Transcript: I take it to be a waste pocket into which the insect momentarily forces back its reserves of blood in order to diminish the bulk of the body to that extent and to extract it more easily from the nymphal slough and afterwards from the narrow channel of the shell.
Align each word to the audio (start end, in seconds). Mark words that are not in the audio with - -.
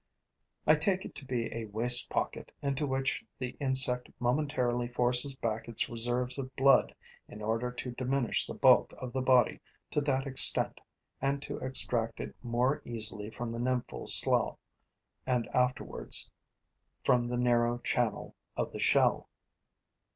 I 0.65 0.73
take 0.73 1.05
it 1.05 1.13
to 1.13 1.25
be 1.25 1.53
a 1.53 1.65
waste 1.65 2.09
pocket 2.09 2.51
into 2.63 2.87
which 2.87 3.23
the 3.37 3.49
insect 3.59 4.09
momentarily 4.19 4.87
forces 4.87 5.35
back 5.35 5.67
its 5.67 5.89
reserves 5.89 6.39
of 6.39 6.55
blood 6.55 6.95
in 7.27 7.39
order 7.39 7.69
to 7.71 7.91
diminish 7.91 8.47
the 8.47 8.55
bulk 8.55 8.93
of 8.97 9.13
the 9.13 9.21
body 9.21 9.59
to 9.91 10.01
that 10.01 10.25
extent 10.25 10.81
and 11.21 11.39
to 11.43 11.59
extract 11.59 12.19
it 12.19 12.35
more 12.41 12.81
easily 12.83 13.29
from 13.29 13.51
the 13.51 13.59
nymphal 13.59 14.07
slough 14.07 14.57
and 15.27 15.45
afterwards 15.49 16.31
from 17.03 17.27
the 17.27 17.37
narrow 17.37 17.77
channel 17.77 18.33
of 18.57 18.71
the 18.71 18.79
shell. 18.79 19.29